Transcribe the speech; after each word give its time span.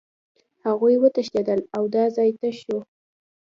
هغوی 0.65 0.95
وتښتېدل 0.99 1.59
او 1.75 1.83
دا 1.95 2.05
ځای 2.15 2.29
تش 2.39 2.55
شو 2.65 2.77